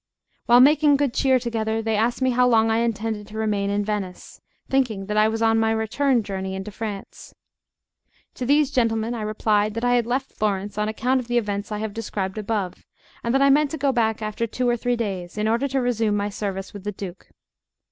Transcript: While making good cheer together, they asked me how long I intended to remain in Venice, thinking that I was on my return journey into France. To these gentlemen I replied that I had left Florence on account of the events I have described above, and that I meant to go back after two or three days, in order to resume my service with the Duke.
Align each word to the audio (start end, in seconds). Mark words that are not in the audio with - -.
While 0.47 0.61
making 0.61 0.95
good 0.97 1.13
cheer 1.13 1.37
together, 1.37 1.79
they 1.79 1.95
asked 1.95 2.23
me 2.23 2.31
how 2.31 2.47
long 2.47 2.71
I 2.71 2.79
intended 2.79 3.27
to 3.27 3.37
remain 3.37 3.69
in 3.69 3.85
Venice, 3.85 4.41
thinking 4.67 5.05
that 5.05 5.15
I 5.15 5.27
was 5.27 5.43
on 5.43 5.59
my 5.59 5.69
return 5.69 6.23
journey 6.23 6.55
into 6.55 6.71
France. 6.71 7.35
To 8.33 8.43
these 8.43 8.71
gentlemen 8.71 9.13
I 9.13 9.21
replied 9.21 9.75
that 9.75 9.85
I 9.85 9.93
had 9.93 10.07
left 10.07 10.31
Florence 10.33 10.79
on 10.79 10.89
account 10.89 11.19
of 11.19 11.27
the 11.27 11.37
events 11.37 11.71
I 11.71 11.77
have 11.77 11.93
described 11.93 12.39
above, 12.39 12.83
and 13.23 13.31
that 13.35 13.43
I 13.43 13.51
meant 13.51 13.69
to 13.69 13.77
go 13.77 13.91
back 13.91 14.23
after 14.23 14.47
two 14.47 14.67
or 14.67 14.75
three 14.75 14.95
days, 14.95 15.37
in 15.37 15.47
order 15.47 15.67
to 15.67 15.79
resume 15.79 16.17
my 16.17 16.29
service 16.29 16.73
with 16.73 16.83
the 16.83 16.91
Duke. 16.91 17.27